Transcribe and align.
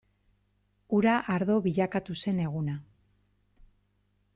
Ura 1.01 1.13
ardo 1.35 1.59
bilakatu 1.67 2.19
zen 2.25 2.43
eguna. 2.49 2.81